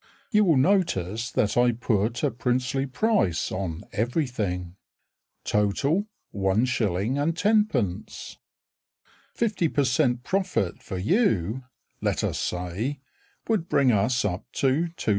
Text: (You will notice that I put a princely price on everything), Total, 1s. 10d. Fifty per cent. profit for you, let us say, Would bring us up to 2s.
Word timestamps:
(You 0.31 0.45
will 0.45 0.57
notice 0.57 1.29
that 1.29 1.55
I 1.55 1.73
put 1.73 2.23
a 2.23 2.31
princely 2.31 2.87
price 2.87 3.51
on 3.51 3.83
everything), 3.91 4.75
Total, 5.43 6.07
1s. 6.33 7.27
10d. 7.33 8.37
Fifty 9.35 9.67
per 9.67 9.83
cent. 9.83 10.23
profit 10.23 10.81
for 10.81 10.97
you, 10.97 11.65
let 12.01 12.23
us 12.23 12.39
say, 12.39 12.99
Would 13.47 13.69
bring 13.69 13.91
us 13.91 14.25
up 14.25 14.51
to 14.53 14.87
2s. 14.97 15.09